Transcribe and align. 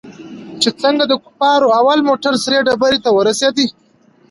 چې 0.61 0.69
څنگه 0.81 1.05
د 1.07 1.13
کفارو 1.23 1.67
اول 1.79 1.99
موټر 2.09 2.33
سرې 2.43 2.59
ډبرې 2.67 2.99
ته 3.05 3.09
ورسېد. 3.13 3.57